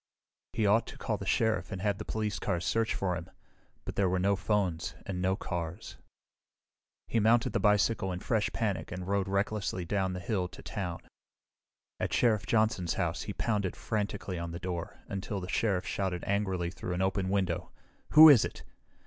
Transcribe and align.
He 0.53 0.65
ought 0.65 0.87
to 0.87 0.97
call 0.97 1.17
the 1.17 1.27
Sheriff 1.27 1.71
and 1.71 1.79
have 1.83 1.99
the 1.99 2.05
police 2.05 2.39
cars 2.39 2.65
search 2.65 2.95
for 2.95 3.15
him, 3.15 3.29
but 3.85 3.95
there 3.95 4.09
were 4.09 4.17
no 4.17 4.35
phones 4.35 4.95
and 5.05 5.21
no 5.21 5.35
cars. 5.35 5.95
He 7.07 7.19
mounted 7.19 7.53
the 7.53 7.59
bicycle 7.59 8.11
in 8.11 8.19
fresh 8.19 8.49
panic 8.51 8.91
and 8.91 9.07
rode 9.07 9.27
recklessly 9.27 9.85
down 9.85 10.13
the 10.13 10.19
hill 10.19 10.47
to 10.47 10.63
town. 10.63 11.01
At 11.99 12.13
Sheriff 12.13 12.47
Johnson's 12.47 12.95
house 12.95 13.21
he 13.21 13.33
pounded 13.33 13.75
frantically 13.75 14.39
on 14.39 14.49
the 14.49 14.57
door 14.59 15.03
until 15.07 15.39
the 15.39 15.47
Sheriff 15.47 15.85
shouted 15.85 16.23
angrily 16.25 16.71
through 16.71 16.95
an 16.95 17.03
open 17.03 17.29
window, 17.29 17.69
"Who 18.13 18.27
is 18.27 18.43
it?" 18.43 18.63